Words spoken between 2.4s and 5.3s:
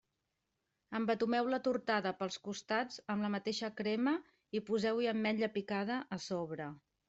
costats amb la mateixa crema i poseu-hi